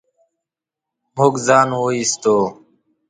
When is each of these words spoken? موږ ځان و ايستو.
موږ 1.15 1.33
ځان 1.45 1.69
و 1.75 1.81
ايستو. 1.93 2.37